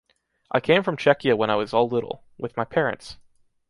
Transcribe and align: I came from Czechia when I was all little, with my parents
I 0.49 0.59
came 0.61 0.81
from 0.81 0.97
Czechia 0.97 1.37
when 1.37 1.51
I 1.51 1.55
was 1.57 1.75
all 1.75 1.87
little, 1.87 2.23
with 2.39 2.57
my 2.57 2.63
parents 2.65 3.17